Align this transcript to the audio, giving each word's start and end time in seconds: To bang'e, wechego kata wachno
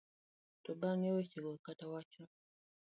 To 0.63 0.69
bang'e, 0.81 1.09
wechego 1.15 1.51
kata 1.65 1.85
wachno 1.93 2.25